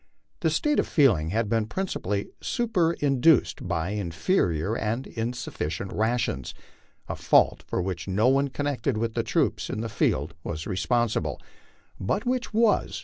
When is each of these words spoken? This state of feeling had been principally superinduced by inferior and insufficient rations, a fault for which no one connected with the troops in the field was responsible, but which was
This 0.39 0.55
state 0.55 0.79
of 0.79 0.87
feeling 0.87 1.29
had 1.29 1.47
been 1.47 1.67
principally 1.67 2.29
superinduced 2.41 3.67
by 3.67 3.89
inferior 3.89 4.75
and 4.75 5.05
insufficient 5.05 5.93
rations, 5.93 6.55
a 7.07 7.15
fault 7.15 7.61
for 7.67 7.83
which 7.83 8.07
no 8.07 8.27
one 8.27 8.47
connected 8.47 8.97
with 8.97 9.13
the 9.13 9.21
troops 9.21 9.69
in 9.69 9.81
the 9.81 9.89
field 9.89 10.33
was 10.43 10.65
responsible, 10.65 11.39
but 11.99 12.25
which 12.25 12.51
was 12.51 12.99